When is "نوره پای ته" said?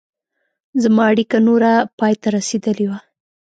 1.47-2.27